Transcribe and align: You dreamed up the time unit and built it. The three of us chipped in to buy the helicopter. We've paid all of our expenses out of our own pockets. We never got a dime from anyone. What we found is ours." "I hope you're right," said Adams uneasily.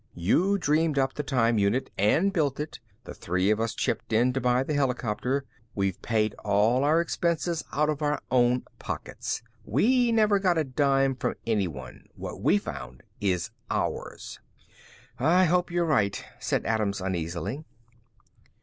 You 0.15 0.57
dreamed 0.57 0.97
up 0.97 1.13
the 1.13 1.21
time 1.21 1.59
unit 1.59 1.91
and 1.95 2.33
built 2.33 2.59
it. 2.59 2.79
The 3.03 3.13
three 3.13 3.51
of 3.51 3.59
us 3.59 3.75
chipped 3.75 4.11
in 4.11 4.33
to 4.33 4.41
buy 4.41 4.63
the 4.63 4.73
helicopter. 4.73 5.45
We've 5.75 6.01
paid 6.01 6.33
all 6.43 6.77
of 6.79 6.83
our 6.85 6.99
expenses 6.99 7.63
out 7.71 7.87
of 7.87 8.01
our 8.01 8.19
own 8.31 8.65
pockets. 8.79 9.43
We 9.63 10.11
never 10.11 10.39
got 10.39 10.57
a 10.57 10.63
dime 10.63 11.13
from 11.17 11.35
anyone. 11.45 12.07
What 12.15 12.41
we 12.41 12.57
found 12.57 13.03
is 13.19 13.51
ours." 13.69 14.39
"I 15.19 15.43
hope 15.45 15.69
you're 15.69 15.85
right," 15.85 16.25
said 16.39 16.65
Adams 16.65 16.99
uneasily. 16.99 17.63